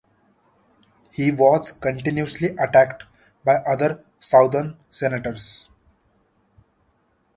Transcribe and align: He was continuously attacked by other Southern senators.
He 1.11 1.29
was 1.31 1.73
continuously 1.73 2.55
attacked 2.57 3.03
by 3.45 3.57
other 3.57 4.03
Southern 4.19 4.79
senators. 4.89 5.69